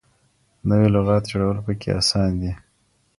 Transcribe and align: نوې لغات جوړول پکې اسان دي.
نوې 0.67 0.87
لغات 0.95 1.23
جوړول 1.31 1.57
پکې 1.65 1.89
اسان 1.99 2.31
دي. 2.41 2.51